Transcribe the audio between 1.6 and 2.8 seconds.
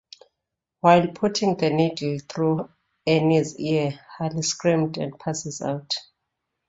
needle through